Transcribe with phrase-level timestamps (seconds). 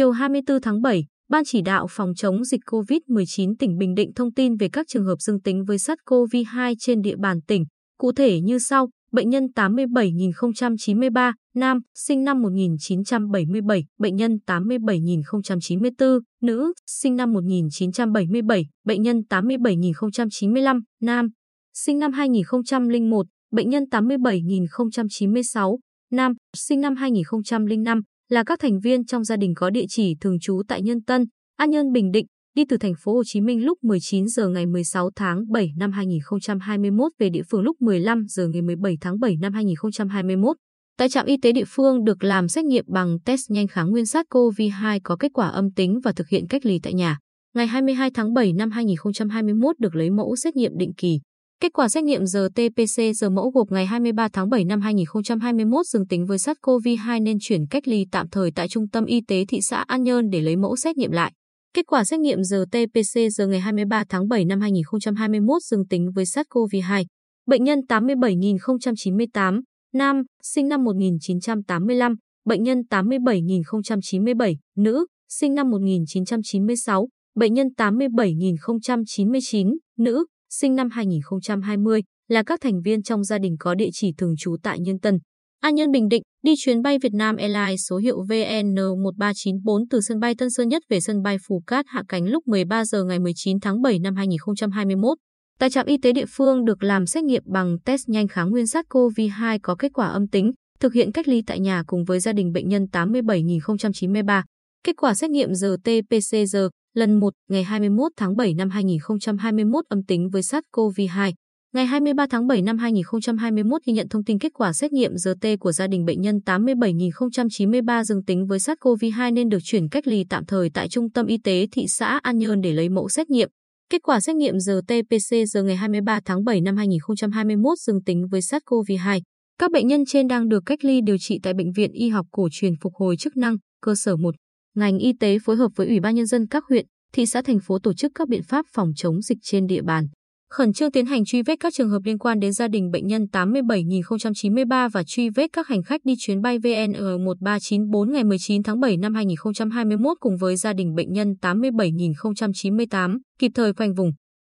[0.00, 4.32] Chiều 24 tháng 7, Ban chỉ đạo phòng chống dịch COVID-19 tỉnh Bình Định thông
[4.32, 7.64] tin về các trường hợp dương tính với SARS-CoV-2 trên địa bàn tỉnh,
[7.98, 16.72] cụ thể như sau: Bệnh nhân 87.093, nam, sinh năm 1977, bệnh nhân 87.094, nữ,
[16.86, 21.28] sinh năm 1977, bệnh nhân 87.095, nam,
[21.74, 25.78] sinh năm 2001, bệnh nhân 87.096,
[26.10, 30.38] nam, sinh năm 2005, là các thành viên trong gia đình có địa chỉ thường
[30.40, 31.24] trú tại Nhân Tân,
[31.56, 34.66] An Nhơn, Bình Định, đi từ thành phố Hồ Chí Minh lúc 19 giờ ngày
[34.66, 39.36] 16 tháng 7 năm 2021 về địa phương lúc 15 giờ ngày 17 tháng 7
[39.40, 40.56] năm 2021.
[40.98, 44.04] Tại trạm y tế địa phương được làm xét nghiệm bằng test nhanh kháng nguyên
[44.04, 47.18] SARS-CoV-2 có kết quả âm tính và thực hiện cách ly tại nhà.
[47.54, 51.20] Ngày 22 tháng 7 năm 2021 được lấy mẫu xét nghiệm định kỳ.
[51.62, 56.26] Kết quả xét nghiệm RT-PCR mẫu gộp ngày 23 tháng 7 năm 2021 dương tính
[56.26, 59.84] với SARS-CoV-2 nên chuyển cách ly tạm thời tại Trung tâm Y tế thị xã
[59.86, 61.32] An Nhơn để lấy mẫu xét nghiệm lại.
[61.74, 67.04] Kết quả xét nghiệm RT-PCR ngày 23 tháng 7 năm 2021 dương tính với SARS-CoV-2.
[67.46, 69.60] Bệnh nhân 87.098,
[69.94, 80.24] nam, sinh năm 1985, bệnh nhân 87.097, nữ, sinh năm 1996, bệnh nhân 87.099, nữ,
[80.50, 84.56] sinh năm 2020, là các thành viên trong gia đình có địa chỉ thường trú
[84.62, 85.18] tại Nhân Tân.
[85.60, 90.20] An Nhân Bình Định đi chuyến bay Việt Nam Airlines số hiệu VN1394 từ sân
[90.20, 93.18] bay Tân Sơn Nhất về sân bay Phú Cát hạ cánh lúc 13 giờ ngày
[93.18, 95.18] 19 tháng 7 năm 2021.
[95.58, 98.64] Tại trạm y tế địa phương được làm xét nghiệm bằng test nhanh kháng nguyên
[98.64, 102.32] SARS-CoV-2 có kết quả âm tính, thực hiện cách ly tại nhà cùng với gia
[102.32, 104.42] đình bệnh nhân 87.093.
[104.84, 110.30] Kết quả xét nghiệm RT-PCR lần 1 ngày 21 tháng 7 năm 2021 âm tính
[110.30, 111.32] với SARS-CoV-2.
[111.74, 115.46] Ngày 23 tháng 7 năm 2021 ghi nhận thông tin kết quả xét nghiệm RT
[115.60, 120.24] của gia đình bệnh nhân 87.093 dương tính với SARS-CoV-2 nên được chuyển cách ly
[120.30, 123.30] tạm thời tại Trung tâm Y tế thị xã An Nhơn để lấy mẫu xét
[123.30, 123.48] nghiệm.
[123.90, 129.20] Kết quả xét nghiệm RT-PCR ngày 23 tháng 7 năm 2021 dương tính với SARS-CoV-2.
[129.58, 132.26] Các bệnh nhân trên đang được cách ly điều trị tại Bệnh viện Y học
[132.30, 134.34] cổ truyền phục hồi chức năng, cơ sở 1.
[134.74, 137.60] Ngành y tế phối hợp với Ủy ban Nhân dân các huyện, thị xã thành
[137.60, 140.08] phố tổ chức các biện pháp phòng chống dịch trên địa bàn.
[140.50, 143.06] Khẩn trương tiến hành truy vết các trường hợp liên quan đến gia đình bệnh
[143.06, 148.80] nhân 87.093 và truy vết các hành khách đi chuyến bay VN1394 ngày 19 tháng
[148.80, 154.10] 7 năm 2021 cùng với gia đình bệnh nhân 87.098, kịp thời khoanh vùng,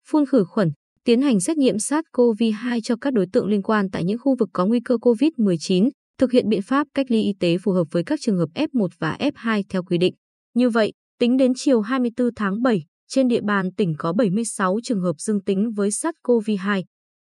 [0.10, 0.72] phun khử khuẩn,
[1.06, 4.50] tiến hành xét nghiệm SARS-CoV-2 cho các đối tượng liên quan tại những khu vực
[4.54, 8.04] có nguy cơ COVID-19, thực hiện biện pháp cách ly y tế phù hợp với
[8.04, 10.14] các trường hợp F1 và F2 theo quy định.
[10.56, 15.02] Như vậy, tính đến chiều 24 tháng 7, trên địa bàn tỉnh có 76 trường
[15.02, 16.84] hợp dương tính với SARS-CoV-2,